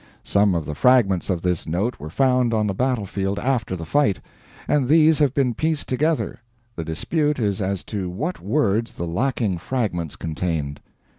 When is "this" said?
1.43-1.67